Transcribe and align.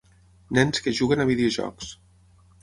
Nens 0.57 0.81
que 0.87 0.93
juguen 1.01 1.21
a 1.23 1.27
videojocs. 1.33 1.93